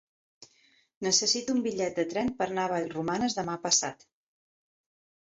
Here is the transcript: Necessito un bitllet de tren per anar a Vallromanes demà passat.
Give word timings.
Necessito 1.07 1.53
un 1.55 1.59
bitllet 1.67 1.99
de 1.99 2.05
tren 2.13 2.31
per 2.39 2.47
anar 2.47 2.63
a 2.63 2.71
Vallromanes 2.71 3.37
demà 3.41 3.59
passat. 3.67 4.05